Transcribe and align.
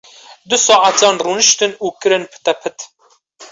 Du 0.49 0.57
saetan 0.67 1.15
rûniştin 1.25 1.71
û 1.85 1.87
kirin 2.01 2.23
pistepit. 2.31 2.77